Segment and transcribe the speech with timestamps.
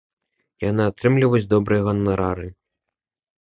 [0.69, 2.47] Яны атрымліваюць добрыя ганарары.